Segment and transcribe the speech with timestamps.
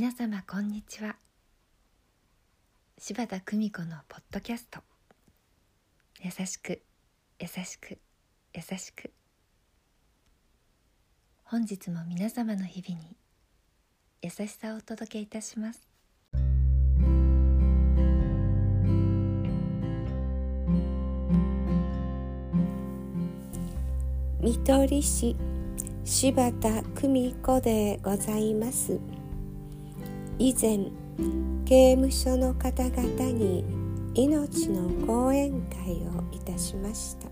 [0.00, 1.16] 皆様こんにちは。
[2.96, 4.80] 柴田久美子のポッドキャスト。
[6.22, 6.80] 優しく
[7.38, 7.98] 優しく
[8.54, 9.12] 優しく。
[11.44, 13.14] 本日も皆様の日々に
[14.22, 15.86] 優しさをお届けいたします。
[24.40, 25.36] 見取り師
[26.04, 28.98] 柴田久美子でございます。
[30.42, 30.90] 以前
[31.66, 33.62] 刑務所の方々に
[34.14, 37.28] 命の講演会をいたしました。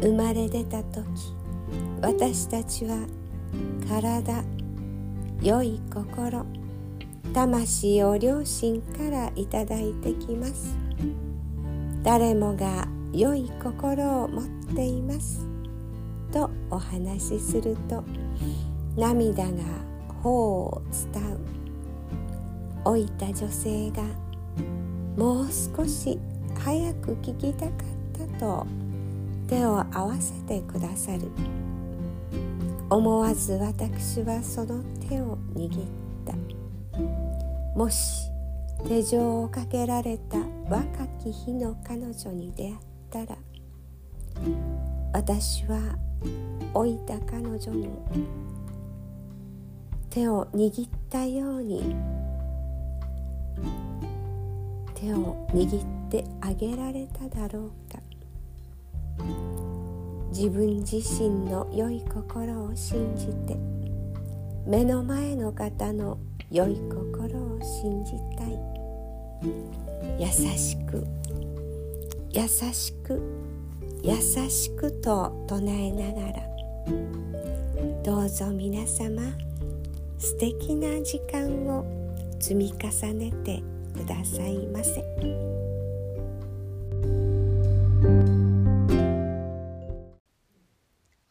[0.00, 1.04] 生まれ出た時
[2.00, 3.06] 私たちは
[3.88, 4.42] 体
[5.40, 6.44] 良い心
[7.32, 10.76] 魂を両親からいただいてきます。
[12.02, 14.44] 誰もが良い心を持っ
[14.74, 15.46] ています。
[16.32, 18.02] とお話しすると
[18.96, 19.92] 涙が
[20.24, 21.51] 頬を伝う。
[22.84, 24.02] 老いた女性が
[25.16, 26.18] もう少し
[26.58, 28.66] 早く聞きたかったと
[29.48, 31.30] 手を合わせてくださる。
[32.90, 35.86] 思わず私はその手を握っ
[36.26, 36.34] た。
[37.78, 38.30] もし
[38.86, 40.38] 手錠をかけられた
[40.68, 42.76] 若き日の彼女に出会っ
[43.10, 43.36] たら
[45.12, 45.98] 私は
[46.74, 47.86] 老いた彼女の
[50.10, 51.94] 手を握ったように
[55.02, 57.98] 手を握ってあげられただろうか。
[60.30, 63.56] 自分自身の良い心を信じて
[64.64, 66.18] 目の前の方の
[66.50, 68.82] 良い心を信じたい。
[70.18, 71.04] 優しく
[72.30, 73.20] 優しく
[74.04, 74.14] 優
[74.48, 76.42] しくと唱えながら
[78.04, 79.20] どうぞ皆様
[80.18, 81.84] 素敵な時間を
[82.40, 85.02] 積み重ねてくださいませ。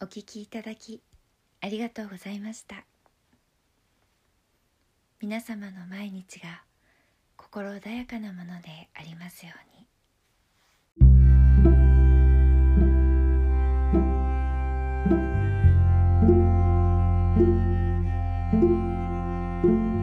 [0.00, 1.02] お聞きいただき
[1.60, 2.84] ありがとうございました
[5.20, 6.64] 皆様の毎日が
[7.36, 9.86] 心穏やかなものでありますように「